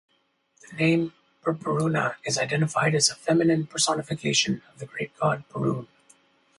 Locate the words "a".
3.11-3.15